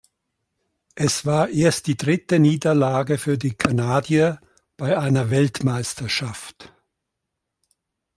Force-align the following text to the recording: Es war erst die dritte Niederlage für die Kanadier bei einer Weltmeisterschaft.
Es 0.95 1.27
war 1.27 1.49
erst 1.49 1.85
die 1.85 1.95
dritte 1.95 2.39
Niederlage 2.39 3.19
für 3.19 3.37
die 3.37 3.53
Kanadier 3.53 4.41
bei 4.75 4.97
einer 4.97 5.29
Weltmeisterschaft. 5.29 6.73